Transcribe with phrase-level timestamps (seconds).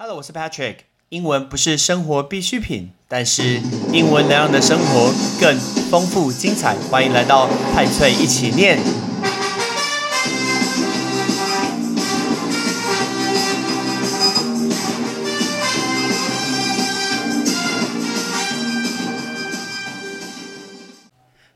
[0.00, 0.76] Hello，我是 Patrick。
[1.08, 3.60] 英文不是生活必需品，但是
[3.92, 5.58] 英文能让你的生活更
[5.90, 6.76] 丰富精彩。
[6.88, 8.78] 欢迎来到派翠一起念。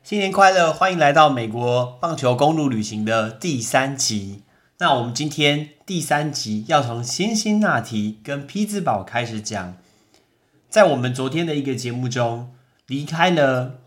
[0.03, 0.73] 新年快乐！
[0.73, 4.41] 欢迎来到美国棒球公路旅行的第三集。
[4.83, 9.77] 那我们今天第三集要从辛辛那提跟匹兹堡开始讲。
[10.69, 12.51] 在我们昨天的一个节目中，
[12.87, 13.79] 离开了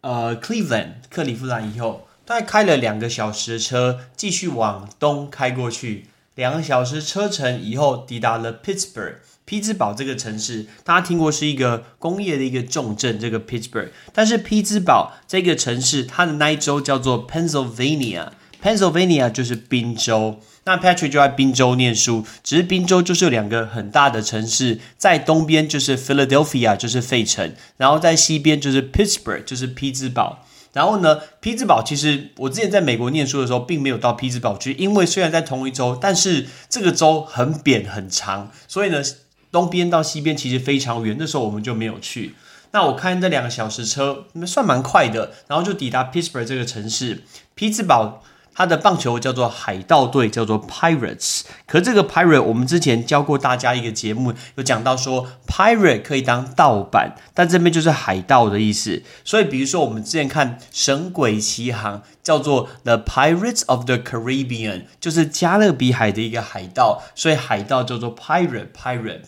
[0.00, 6.08] 呃 Cleveland 克利夫兰以后，大概开了两个小时的车，继续往东开过去。
[6.34, 10.66] 两个小时车程以后，抵达了 Pittsburgh 匹兹堡这个城市。
[10.82, 13.90] 大家听过是一个工业的一个重镇，这个 Pittsburgh。
[14.12, 18.30] 但是匹兹堡这个城市，它的那一州叫做 Pennsylvania。
[18.62, 22.26] Pennsylvania 就是宾州，那 Patrick 就在宾州念书。
[22.42, 30.44] 只是宾州就是有两个很大的城市，在东边就是 Philadelphia，就是费城，然后在西边就是 Pittsburgh，就是匹兹堡。
[30.72, 39.02] 然后呢，匹兹堡其实我之前在美国念书的时候，并没有到匹兹堡去，因为虽然在同一州，但是这个州很扁很长，所以呢，
[39.50, 41.16] 东边到西边其实非常远。
[41.18, 42.34] 那时候我们就没有去。
[42.72, 47.22] 那我看这两个小时车，算蛮快的，然后就抵达 Pittsburgh 这个城市，
[47.54, 48.22] 匹兹堡。
[48.58, 51.42] 它的棒球叫做海盗队，叫做 Pirates。
[51.64, 59.04] 可这个 Pirate，我们之前教过大家一个节目，有讲到说 Pirate 可以当盗版，但这边就是海盗的意思。
[59.24, 69.20] 所以，比如说我们之前看《神鬼奇航》，叫做 The Pirates of the Caribbean，就是加勒比海的一个海盗，所以海盗叫做 Pirate，Pirate。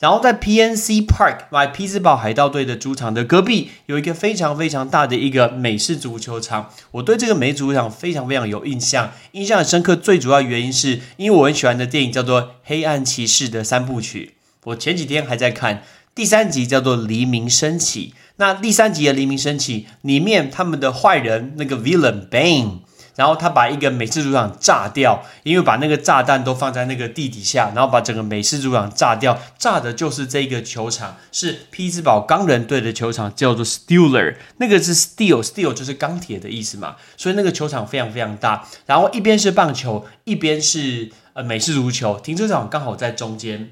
[0.00, 6.70] 然后在 PNC Park，买匹兹堡海盗队的主场的隔壁，有一个非常非常大的一个美式足球场。
[6.90, 9.96] 我对这个美足球场非常非常有印象，印象很深刻。
[9.96, 14.34] 最主要原因是因为我很喜欢的电影叫做《黑暗骑士》的三部曲。
[14.64, 15.82] 我前几天还在看
[16.14, 18.12] 第三集，叫做《黎明升起》。
[18.36, 22.80] 那第三集的《黎明升起》里面，他们的坏人那个 Villain Bane。
[23.16, 43.70] 然后他把一个美式主场炸掉，因为把那个炸弹都放在那个地底下，然后把整个美式主场炸掉，炸的就是这个球场，是匹兹堡钢人队的球场，叫做 Steeler，那个是 Steel，Steel 就是钢铁的意思嘛，所以那个球场非常非常大，然后一边是棒球，一边是呃美式足球，停车场刚好在中间。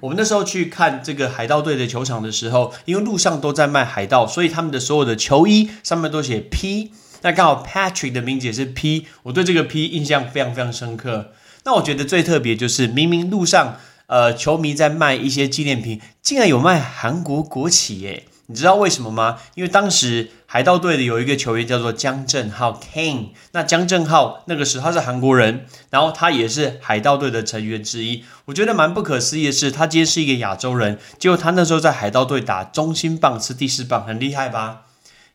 [0.00, 6.92] 我们那时候去看这个海盗队的球场的时候，因为路上都在卖海盗，所以他们的所有的球衣上面都写 P。
[7.22, 11.32] 那刚好 Patrick 的名字也是 P，我对这个 P 印象非常非常深刻。
[11.64, 18.24] 那我觉得最特别就是，明明路上呃球迷在卖一些纪念品，竟然有卖韩国国旗耶！
[18.46, 19.38] 你知道为什么吗？
[19.56, 28.24] 因为当时海盗队的有一个球员叫做江正浩 Kane，那江正浩那个时候他是韩国人，然后他也是海盗队的成员之一。
[28.46, 34.84] 我觉得蛮不可思议的是，他今天是一个亚洲人，结果他那时候在海盗队打中心棒吃第四棒，很厉害吧？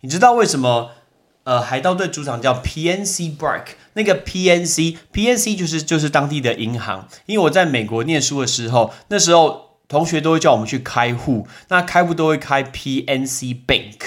[0.02, 0.94] 你知道为什么？
[1.44, 7.08] 呃，海盗队主场叫 PNC Park，那个 PNC，PNC 就是就是当地的银行。
[7.26, 14.00] 因为我在美国念书的时候，那时候同学都会叫我们去开户，那开户都会开 PNC Bank，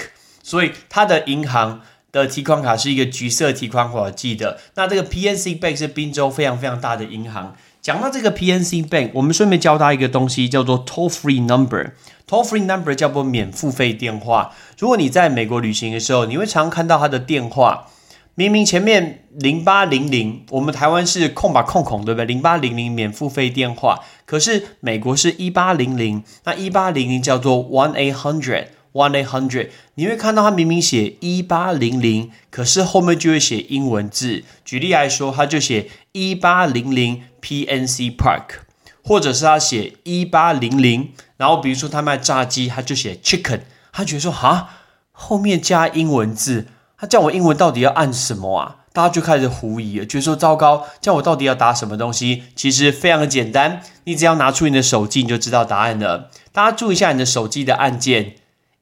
[0.43, 4.59] 所以它的银行的提款卡是一个橘色提款卡，记得。
[4.75, 7.55] 那这个 PNC Bank 是宾州非常非常大的银行。
[7.87, 11.93] 讲到这个 PNC Bank，我们顺便教他一个东西，叫做 Toll Free Number。
[12.29, 14.51] Toll Free Number 叫做免付费电话。
[14.77, 17.87] 如果你在美国旅行的时候，你会常看到他的电话，
[18.35, 22.25] 明明前面零八零零，我们台湾是空吧空空，对不对？
[22.25, 28.65] 零八零零免付费电话，可是美国是一八零零，那一八零零叫做 One Eight Hundred。
[28.97, 34.43] One eight hundred，你会看到它明明写一八零零，可是后面就会写英文字。
[34.65, 38.61] 举例来说，他就写一八零零 PNC Park，
[39.05, 43.61] 或者是他写一八零零，然后比如说他卖炸鸡，他就写 Chicken。
[43.93, 44.71] 他觉得说哈，
[45.13, 48.77] 后面加英文字，他叫我英文到底要按什么啊？
[48.95, 52.45] 大家就开始狐疑了，觉得说糟糕，叫我到底要打什么东西？
[52.57, 56.31] 其实非常的简单，你只要拿出你的手机，你就知道答案了。
[56.51, 58.37] 大家注意一下你的手机的按键。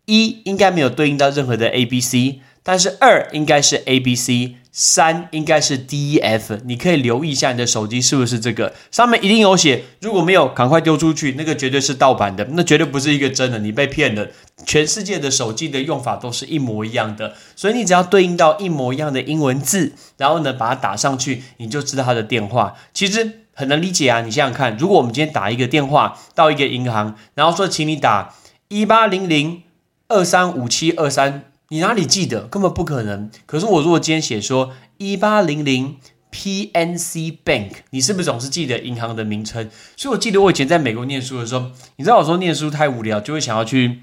[0.06, 6.58] 一应该没有对应到任何的 A B C，但是二应该是 A B C，三应该是 D E F。
[6.64, 9.84] 你可以留意一下你的手机是不是这个，上面一定有写。
[10.00, 14.28] 如果没有，赶快丢出去，那个绝对是盗版的，那绝对不是一个真的，你被骗了。
[14.66, 22.74] 全世界的手机的用法都是一模一样的，所以你只要对应到一模一样的英文字，然后呢把它打上去，你就知道他的电话。
[22.92, 28.34] 其实很能理解啊，你想想看，如果我们今天打一个电话到一个银行，然后说请你打
[28.68, 29.62] 一八零零。
[30.08, 32.42] 二三五七二三，你哪里记得？
[32.46, 33.30] 根本不可能。
[33.46, 35.96] 可是我如果今天写说一八零零
[36.30, 39.70] PNC Bank，你是不是总是记得银行的名称？
[39.96, 44.02] 所以我记得我以前在美国念书的时候，你知道有时候念书太无聊，就会想要去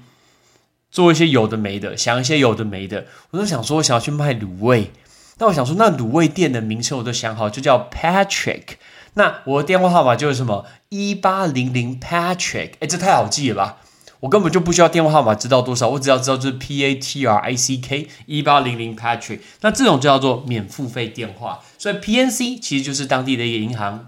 [0.90, 3.06] 做一些有的没的，想一些有的没的。
[3.30, 4.90] 我就想说，我想要去卖卤味，
[5.38, 8.62] 那我想说，那卤味店的名称我都想好，就叫 Patrick。
[9.14, 13.76] 那我的电话号码就是什么一八零零 Patrick，哎，这太好记了吧？
[14.22, 21.58] 我根本就不需要电话号码知道多少，我只要知道就是 P A T R I C K 一八零零 Patrick，那这种就叫做免付费电话。
[21.76, 24.06] 所以 P N C 其实就是当地的一个银行。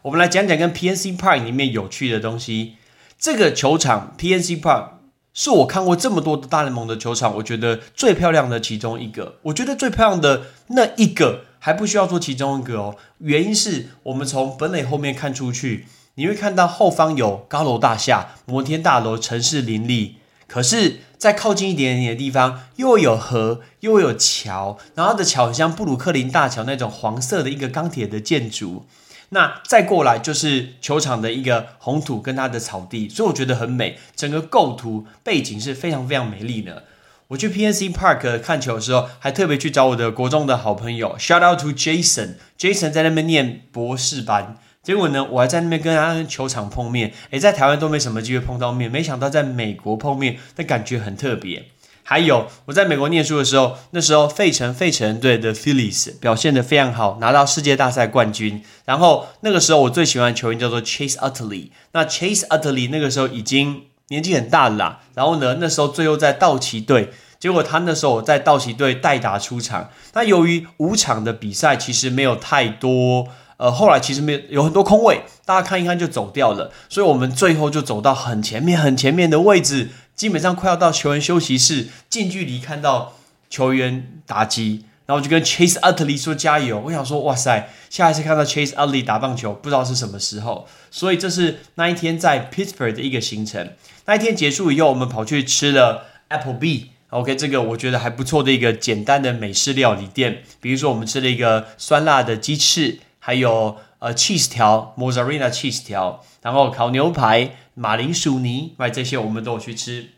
[0.00, 2.76] 我们来讲讲跟 P N C Park 里面有趣的东西。
[3.18, 4.88] 这个球场 P N C Park
[5.34, 9.36] 是我看过这么多的大联盟的球场，我觉得最漂亮的其中一个。
[9.42, 15.84] 我觉得最漂亮的那一个还不需要做其中一个哦，原因是我们从本垒后面看出去。
[16.16, 20.16] 你会看到后方有高楼大厦、摩天大楼、城市林立，
[20.46, 28.84] 可是再靠近一点点的地方，又有河，又有桥，然后的桥很像布鲁克林大桥那种黄色的一个钢铁的建筑。
[29.30, 36.84] 那再过来就是球场的一个红土跟它的草地，所以我觉得很美，整个构图背景是非常非常美丽的。
[37.28, 44.58] 我去 PNC Park 看球的时候，还特别去找我的国中的好朋友，Shout out to Jason，Jason 在那边念博士班。
[44.82, 51.66] 结果呢，我还在那边跟他球场碰面，诶，在台湾都没什么机会碰到面，没想到在美国碰面，那感觉很特别。
[52.04, 58.60] 还有我在美国念书的时候，那时候费城费城队的 Phillies 表现的非常好，拿到世界大赛冠军。
[58.84, 65.00] 然后那个时候我最喜欢的球员叫做 Chase Utley，那 Chase Utley 那个时候已经年纪很大了啦。
[65.14, 69.90] 然后呢，那时候最后在道奇队，结果他那时候在道奇队代打出场。
[70.14, 73.28] 那由于五场的比赛其实没有太多。
[73.62, 83.12] 呃，后来其实没有有很多空位，大家看一看就走掉了，所以我们最后就走到很前面、很前面的位置，基本上快要到球员休息室，近距离看到
[83.48, 86.82] 球员打击，然后就跟 Chase Utley 说加油。
[86.86, 90.66] 我想说，哇塞，下一次看到 Chase Utley 打棒球，不知道是什么时候。
[90.90, 93.70] 所以这是那一天在 Pittsburgh 的一个行程。
[94.06, 100.42] 那一天结束以后，我们跑去吃了 Apple B，OK，这个我觉得还不错的一个简单的美式料理店。
[100.60, 102.98] 比如说，我们吃了一个酸辣的鸡翅。
[103.24, 110.08] 还有呃，cheese 条，mozzarella cheese 条，然后烤牛排、马铃薯泥，买这些我们都有去吃。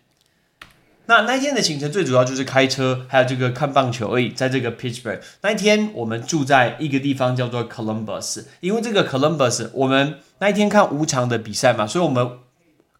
[1.04, 4.30] 那那一天的行程最主要就是开车，还有这个看棒球而已。
[4.30, 12.38] 在这个 Pittsburgh 那一天，我们住在一个地方叫做 Columbus，因为这个 Columbus 我们那一天看五场的比赛嘛，所以我们。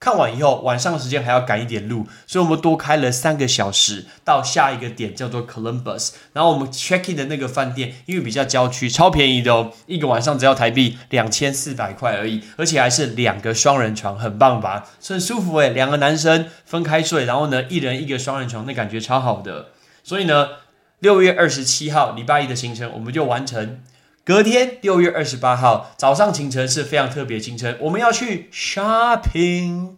[0.01, 6.11] 看完以后，晚上的时间还要赶一点路，所以我们多开了三个小时到下一个点，叫做 Columbus。
[6.35, 14.85] 然后我们 check in 的那个饭店，因为比较郊区，超便宜的哦，一个晚上只要台币两千四百块而已，而且还是两个双人床，很棒吧？
[15.07, 19.69] 很舒服诶，两个男生分开睡，然后呢，一人一个双人床，那感觉超好的。
[20.03, 20.49] 所以呢，
[20.99, 23.81] 六月二十七号礼拜一的行程我们就完成。
[24.25, 29.97] 隔天六月二十八号早上清晨是非常特别清晨，我们要去 shopping，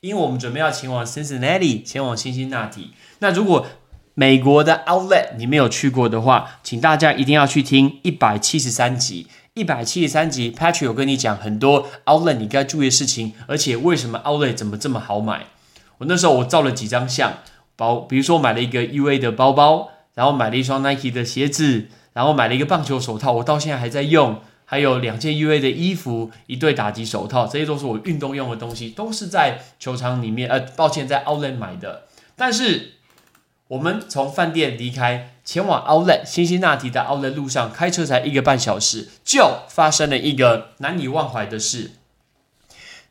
[0.00, 2.92] 因为我们准备要前往 Cincinnati，前往辛辛那提。
[3.18, 3.66] 那如果
[4.14, 9.26] 美国的 Outlet 你没有去过的话，请大家一定要去听一百七十三集。
[9.52, 15.44] 一百七十三集，Patrick 有跟你讲很多 Outlet 你该注意的事情，而且为什么 Outlet 怎么这么好买。
[15.98, 17.34] 我那时候我照了几张相，
[17.76, 21.88] 包，比如说我买了一个 UA 的包包，然后买了一双 Nike 的鞋子。
[22.18, 24.40] 然后买了一个棒球手套，我到现在还在用。
[24.64, 30.50] 还有两件 UA 的衣服，一对打击手套，这些都是我运动用的东西，都是在球场里面。
[30.50, 32.06] 呃，抱歉，在 Outlet 买的。
[32.34, 32.94] 但是
[33.68, 41.92] 我们从饭店离开，前往 Outlet 辛辛那提的 Outlet 路上，开车才一个半小时，就发生了一个难以忘怀的事。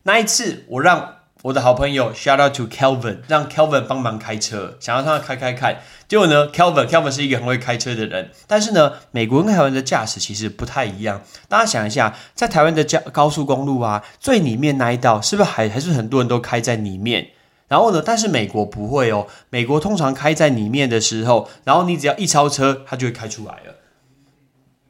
[0.03, 1.16] 那一次，我让。
[1.47, 5.79] 我的好朋友，shout out to Kelvin，让 Kelvin 帮忙开车，想要他开开看。
[6.05, 11.21] 结果呢，Kelvin，Kelvin 是一个很会开车的人，但是呢，美国跟台湾的驾驶其实不太一样。
[11.47, 17.29] 大家想一下，在台湾的高高速公路啊，最里面那一道是不是还还是很多人都开在里面？
[17.69, 23.75] 然后呢，但是美国不会哦，美国通常开在里面的时候，然后你只要一超车，它就会开出来了。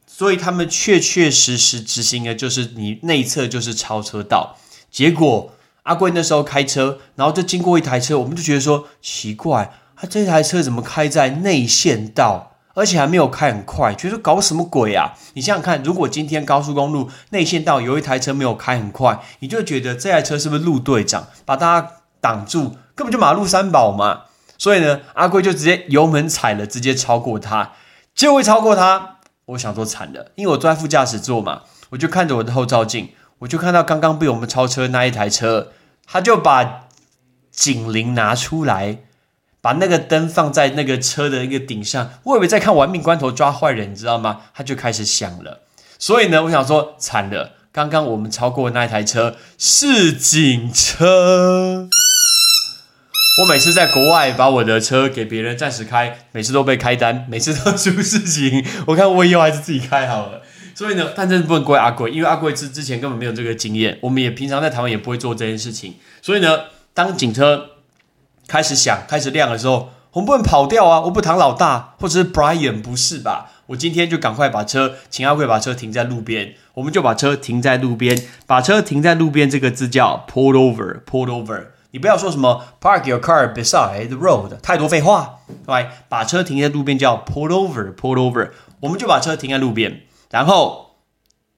[0.08, 4.56] 所以他们确确实实执行的就是你内侧就是超车道，
[4.90, 5.52] 结果。
[5.88, 15.14] 阿贵那时候开车，然后就经过一台车，我们就觉得说奇怪，他这台车怎么开在内线道，而且还没有开很快，觉得搞什么鬼啊？
[15.32, 21.90] 你想想看，如果今天高速公路内线道有一台车没有开很快，你就觉得这台车是不是路队长把大家
[22.20, 24.24] 挡住，根本就马路三宝嘛？
[24.58, 27.72] 所以呢，阿贵就直接油门踩了，直接超过他，
[28.14, 29.16] 就会超过他。
[29.46, 35.68] 我想说惨了，因为我坐在副驾驶座嘛，我就看着我的后照镜，我就看到刚刚被我们超车那一台车。
[36.10, 36.88] 他就把
[37.50, 39.00] 警铃拿出来，
[39.60, 44.40] 把那个灯放在那个车的一个顶上，我以为在看《玩命关头》抓坏人，你知道吗？
[44.54, 45.60] 他就开始响了。
[45.98, 51.90] 所以呢，我想说，惨了，刚刚我们超过那台车是警车。
[53.42, 58.64] 我每次在国外把我的车给别人暂时开，每次都被开单，每次都出事情。
[58.86, 60.40] 我看我以后还是自己开好了。
[60.78, 65.96] 所以呢，但真的不能怪阿贵，因为阿贵之之前根本没有这个经验，我们也平常在台湾也不会做这件事情。
[66.22, 66.56] 所以呢，
[66.94, 67.70] 当警车
[68.46, 71.00] 开始响、开始亮的时候，我们不能跑掉啊！
[71.00, 73.50] 我不唐老大，或者是 Brian，不是吧？
[73.66, 78.16] 我今天就赶快把车，请阿贵把车停在路边，我们就把车停在路边，
[78.46, 81.70] 把车停在路边这个字叫 pull over，pull over。
[81.90, 85.40] 你不要说什么 park your car beside the road，太多废话。
[85.66, 88.50] 来，把车停在路边叫 pull over，pull over。
[88.78, 90.96] 我们就把车停在路边，然后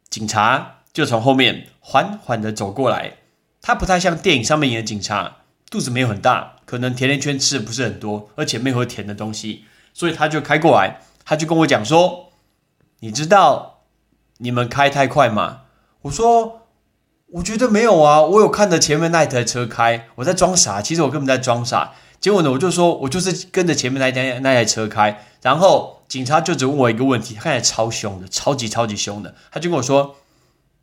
[0.08, 3.14] 警察就从后面缓缓的走过来。
[3.60, 5.38] 他不太像电影上面演的警察，
[5.70, 12.30] 肚子没有很大，可能甜甜圈吃的不是很多，而且没有甜的东西，所以他就开过来，他就跟我讲说
[13.00, 13.82] ：“你知道
[14.38, 15.62] 你们开太快吗？”
[16.02, 16.56] 我说。
[17.34, 20.82] 我觉得没有啊，我有看着前面那台车开，我在装傻。
[20.82, 21.92] 其实我根本在装傻。
[22.20, 29.34] 结果呢，我就说我就是跟着前面那台那台车开，然后警察就只问我一个问题，看起来超凶的，超级超级凶的。
[29.50, 30.16] 他就跟我说：“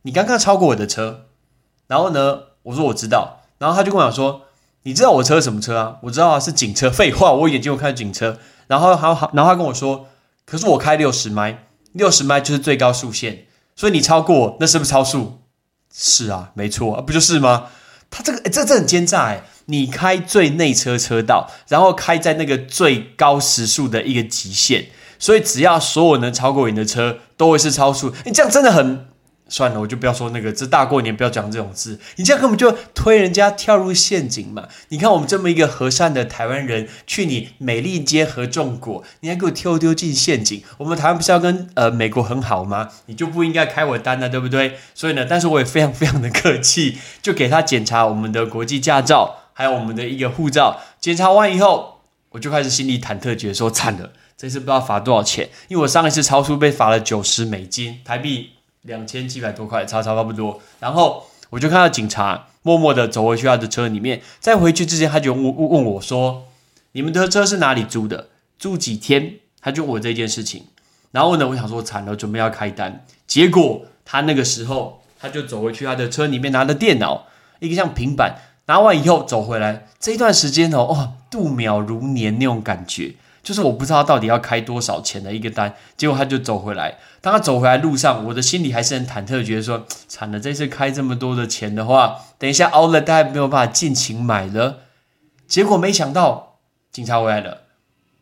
[0.02, 1.26] 你刚刚超过我的车。”
[1.86, 3.42] 然后呢，我说我知道。
[3.58, 4.42] 然后他就跟我说
[4.82, 6.90] ：“你知道我车什么车啊？”我知道啊，是警车。
[6.90, 8.38] 废话，我眼睛我看警车。
[8.66, 10.08] 然后还好，然后他跟我说
[10.44, 15.38] ：“可是我开六十迈，六十迈就是最高速限，所以你超过，那是不是超速？”
[15.94, 17.68] 是啊，没错啊，不就是吗？
[18.10, 19.42] 他这个，这这很奸诈哎！
[19.68, 24.86] 你开最内车车道，然后开在那个最高时速的一个极限，
[25.18, 28.12] 所以只要所有能超过你的车，都会是超速。
[28.24, 29.06] 你这样真的很。
[29.50, 34.68] 算了，我就不要说那个，这大过年不要讲这种字，你这样根本就推人家跳入陷阱嘛！
[34.90, 40.62] 你看我们这么一个和善的台湾人，去你美利坚合众国，你还给我跳丢进陷阱？
[40.76, 42.90] 我们台湾不是要跟呃美国很好吗？
[43.06, 44.74] 你就不应该开我单了，对不对？
[44.94, 50.80] 所以呢，但是我也非常非常的客气，就给他检查我们的国际驾照，还有我们的一个护照。
[51.00, 51.98] 检查完以后，
[52.28, 58.50] 我就开始心里忐忑，觉得说惨了，这次不知道罚多少钱，因为我上一次超速被罚了九十美金台币。
[58.82, 60.60] 两千七百多块，差差差不多。
[60.78, 66.46] 然后我就看到警察默默的走回去他的车里面，在回去之前，他就问问我说
[66.92, 68.28] ：“你们的车是哪里租的？
[68.60, 70.66] 租几天？”他就问我这件事情。
[71.10, 73.04] 然后呢，我想说惨了，准备要开单。
[73.26, 77.26] 结果他那个时候，他就走回去他的车里面，拿着电脑，
[77.58, 78.36] 一个像平板，
[78.68, 79.88] 拿完以后走回来。
[79.98, 83.16] 这一段时间哦，哦，度秒如年那种感觉。
[83.42, 86.98] 就是我不知道到底要开多少钱的一个单，结果他就走回来。
[87.22, 94.80] 当他走回来路上，我的心里还是很忐忑，觉得说惨了，这次开这么多的钱的话，等一下 o 了，大家没有办法尽情买了。
[95.46, 96.58] 结果没想到
[96.92, 97.62] 警察回来了，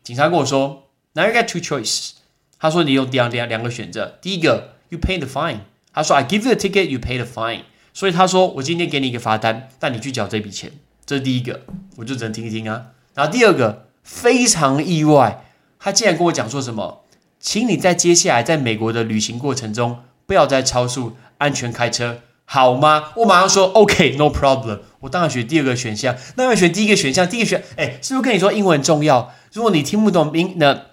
[0.01, 2.11] 警察跟我说，Now you get two choice。
[2.57, 5.59] 他说你有两两两个选择，第一个 you pay the fine。
[5.91, 7.63] 他说 I give you the ticket, you pay the fine。
[7.97, 10.71] 所以他说我今天给你一个罚单，但你去缴这笔钱。
[11.03, 11.61] 这是第一个，
[11.95, 12.87] 我就只能听一听啊。
[13.15, 13.87] 然后第二个。
[14.09, 15.43] 非常意外，
[15.77, 17.03] 他竟然跟我讲说什么，
[17.41, 23.09] 请你在接下来在美国的旅行过程中，不要再超速，安全开车，好吗？
[23.17, 24.79] 我马上说 OK，no problem。
[25.01, 29.33] 我当然选第二个选项，那要选第一个选项，第一个选，哎，是不是跟你说英文重要？
[29.51, 30.83] 如果你听不懂英，那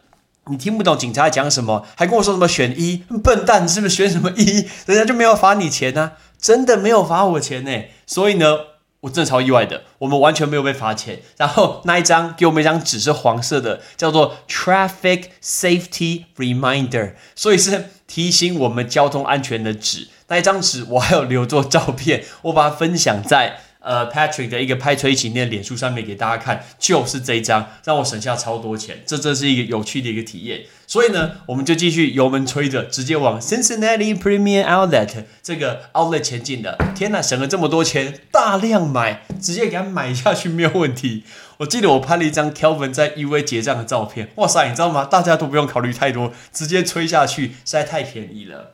[0.51, 4.67] 你听不懂警察讲什么，还跟我说什么选一，笨蛋，是不是选什么一？
[4.87, 6.11] 人家就没有罚你钱呢，
[6.45, 8.59] 真的没有罚我钱呢，所以呢。
[9.05, 11.21] 我真的超意外的，我们完全没有被罚钱。
[11.37, 20.09] 然后那一张给我们一张纸是黄色的，叫做 Traffic Safety Reminder，所以是提醒我们交通安全的纸。
[20.29, 23.59] 那一张纸我还有留作照片，我把它分享在。
[23.85, 30.63] 呃，Patrick 的一个拍吹琴的脸书上面给大家看，就是这一张，让我省下超多钱，这真是一个有趣的一个体验。
[30.87, 36.79] 所以呢，我们就继续油门吹着，直接往 Cincinnati Premium Outlet 这个 Outlet 前进的。
[36.95, 41.25] 天呐，省了这么多钱，大量买，直接给它买下去没有问题。
[41.59, 45.05] 我记得我拍了一张 Kelvin 在 U A 结账的照片，哇塞，你知道吗？
[45.05, 48.73] 大家都不用考虑太多，直接吹下去，实在太便宜了。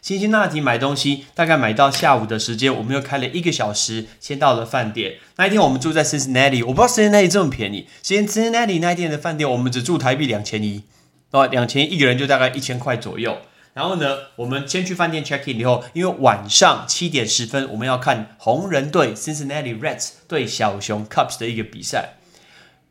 [0.00, 5.16] 辛辛那提买东西，大概买到下午的时间，我们又开了一个小时，先到了饭店。
[5.36, 7.86] 那一天我们住在 Cincinnati，我不知道 Cincinnati 这么便宜。
[8.02, 10.84] Cincinnati 那一天的饭店，我们只住台币两千一，
[11.32, 13.38] 哦，两千一一个人就大概一千块左右。
[13.74, 22.14] 然后呢，我们先去饭店 check in 以后，因为晚上七点十分我们要看红人队 Cincinnati Reds 对小熊 Cubs 的一个比赛。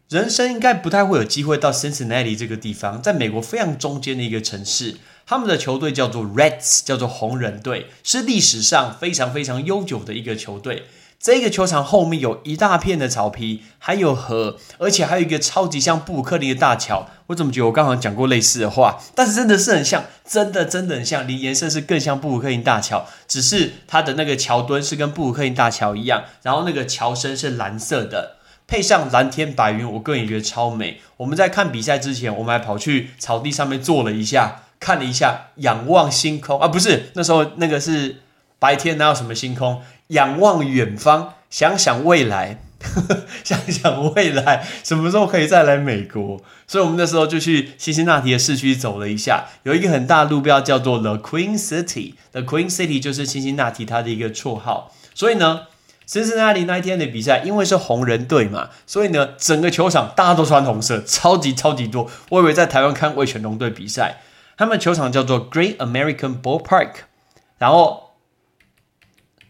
[0.08, 4.96] 人生应该不太会有机会到 Cincinnati 这个地方，在美国非常中间的一个城市。
[5.30, 10.86] 他们的球队叫做 Reds，叫做红人队，是历史上非常非常悠久的一个球队。
[11.20, 17.10] 这个球场后面有一大片的草皮，还有河，而且还有一个超级像布鲁克林的大桥。
[17.26, 19.00] 我怎么觉得我刚好讲过类似的话？
[19.14, 31.02] 但是真的是很像，真的真的很像，连颜色是更像布鲁克林大桥，只是它的那个桥墩是跟布鲁克林大桥一样，然后那个桥身是蓝色的，配上蓝天白云，我个人也觉得超美。
[31.18, 38.18] 我们在看比赛之前，我们还跑去草地上面坐了一下，看了一下，仰望星空啊，不是那时候那个是
[38.60, 39.82] 白天，哪有什么星空？
[40.08, 46.42] 仰望远方，想想未来，呵 呵想想未来，什么时候可以再来美国？
[46.66, 52.14] 所以，我们那时候就去辛辛那提的市区走了一下，有一个很大的路标叫做 The Queen City。
[52.32, 54.94] The Queen City 就是辛辛那提它的一个绰号。
[55.14, 55.62] 所以呢，
[56.06, 62.10] 辛辛那提那一天的比赛，因为是红人队嘛，所以呢，整个球场大家都穿红色，超级超级多。
[62.30, 64.22] 我以为在台湾看味全龙队比赛，
[64.58, 66.92] 他们球场叫做 Great American Ballpark，
[67.58, 68.04] 然后。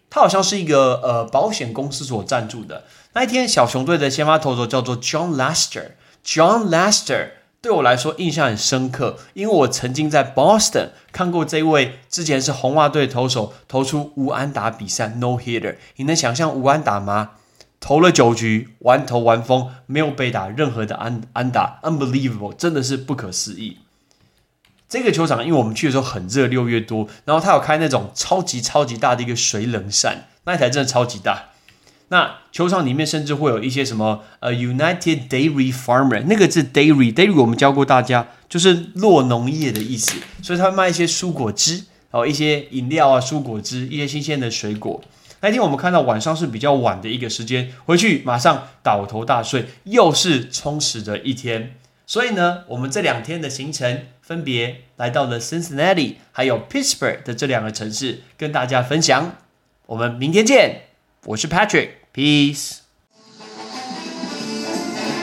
[0.10, 2.86] 它好像是一个呃保险公司所赞助的。
[3.14, 5.92] 那一天，小熊队的先发投手叫做 John Lester。
[6.24, 15.76] John Lester 对我来说印象很深刻，因为我曾经在 Boston 看过这位之前是红袜队投手投出无安打比赛 No hitter。
[15.98, 17.32] 你能想象无安打吗？
[17.82, 23.80] 投了九局，完投完封，没有被打任何的安安打，Unbelievable，真的是不可思议。
[24.89, 31.50] 这个球场，因为我们去的时候很热，六月多，然后他有开那种超级超级大的一个水冷扇，那一台真的超级大。
[32.10, 45.03] 那球场里面甚至会有一些什么呃，United Dairy Farmer，那个是 Dairy，Dairy 我们教过大家，就是落农业的意思，所以他卖一些蔬果汁，哦，一些饮料啊，蔬果汁，一些新鲜的水果。
[45.41, 51.75] 那天我们看到晚上是比较晚的一个时间，回去马上倒头大睡，又是充实的一天。
[52.06, 59.38] 所以呢，我们这两天的行程分别来到了 Cincinnati 还有 Pittsburgh 的这两个城市，跟大家分享。
[59.86, 60.81] 我们明天见，
[61.27, 62.79] 我是 Patrick，Peace。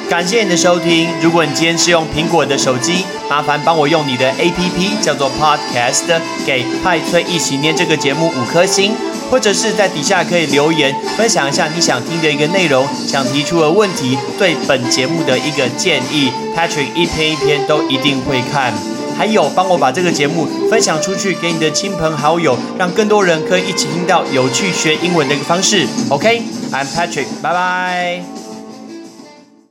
[0.09, 1.11] 感谢你的收听。
[1.21, 8.95] 如果你今天是用苹果的手机，麻烦帮我用你的 APP 叫做 Podcast，给派崔一起念这个节目五颗星。
[9.35, 18.73] 或者是在底下可以留言分享一下你想听的一个内容，想提出的问题，对本节目的一个建议，Patrick 一篇一篇都一定会看。
[19.19, 25.85] 还有帮我把这个节目分享出去给你的亲朋好友，让更多人可以一起听到有趣学英文的一个方式。
[26.11, 28.44] OK，I'm Patrick，拜拜。